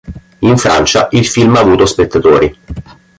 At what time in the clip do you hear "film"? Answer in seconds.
1.27-1.53